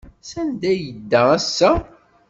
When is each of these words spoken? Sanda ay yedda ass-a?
Sanda 0.29 0.65
ay 0.71 0.79
yedda 0.85 1.21
ass-a? 1.37 1.71